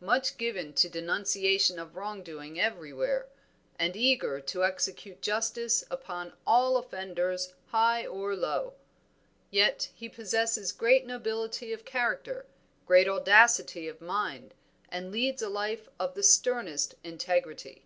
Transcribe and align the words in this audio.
Much 0.00 0.38
given 0.38 0.72
to 0.72 0.88
denunciation 0.88 1.78
of 1.78 1.96
wrong 1.96 2.22
doing 2.22 2.58
everywhere, 2.58 3.28
and 3.78 3.94
eager 3.94 4.40
to 4.40 4.64
execute 4.64 5.20
justice 5.20 5.84
upon 5.90 6.32
all 6.46 6.78
offenders 6.78 7.52
high 7.66 8.06
or 8.06 8.34
low. 8.34 8.72
Yet 9.50 9.90
he 9.94 10.08
possesses 10.08 10.72
great 10.72 11.04
nobility 11.04 11.74
of 11.74 11.84
character, 11.84 12.46
great 12.86 13.06
audacity 13.06 13.86
of 13.86 14.00
mind, 14.00 14.54
and 14.88 15.12
leads 15.12 15.42
a 15.42 15.50
life 15.50 15.90
of 16.00 16.14
the 16.14 16.22
sternest 16.22 16.94
integrity." 17.04 17.84